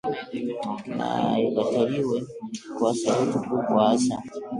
[0.97, 2.23] Na ikataliwe
[2.77, 4.17] kwa sauti kubwa hasa